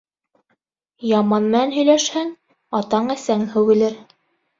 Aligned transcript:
Яман 1.09 1.49
менән 1.51 1.73
һөйләшһәң, 1.75 2.31
атаң-әсәң 2.79 3.45
һүгелер. 3.53 4.01